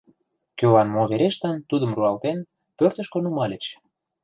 Кӧлан 0.57 0.87
мо 0.95 1.03
верештын, 1.11 1.55
тудым 1.69 1.91
руалтен, 1.97 2.39
пӧртышкӧ 2.77 3.17
нумальыч. 3.21 3.63